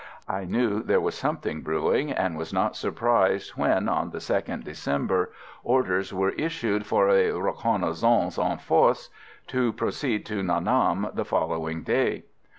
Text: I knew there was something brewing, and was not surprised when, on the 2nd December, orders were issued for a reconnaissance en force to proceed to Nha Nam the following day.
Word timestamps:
I 0.27 0.45
knew 0.45 0.81
there 0.81 0.99
was 0.99 1.13
something 1.15 1.61
brewing, 1.61 2.11
and 2.11 2.35
was 2.35 2.51
not 2.51 2.75
surprised 2.75 3.51
when, 3.51 3.87
on 3.87 4.09
the 4.09 4.17
2nd 4.17 4.63
December, 4.63 5.31
orders 5.63 6.11
were 6.11 6.31
issued 6.31 6.87
for 6.87 7.07
a 7.07 7.29
reconnaissance 7.33 8.39
en 8.39 8.57
force 8.57 9.11
to 9.45 9.71
proceed 9.73 10.25
to 10.25 10.41
Nha 10.41 10.63
Nam 10.63 11.09
the 11.13 11.23
following 11.23 11.83
day. 11.83 12.23